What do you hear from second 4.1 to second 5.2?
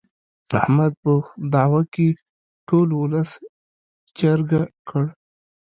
چرګه کړ.